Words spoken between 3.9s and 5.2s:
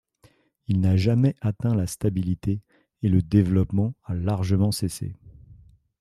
a largement cessé.